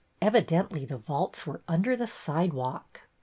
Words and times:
Evidently 0.19 0.83
the 0.83 0.97
vaults 0.97 1.45
were 1.45 1.61
under 1.67 1.95
the 1.95 2.07
sidewalk. 2.07 3.01